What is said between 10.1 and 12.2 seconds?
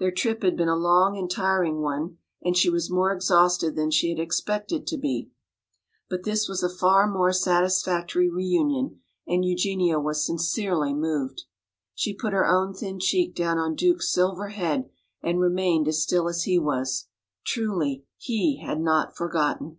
sincerely moved. She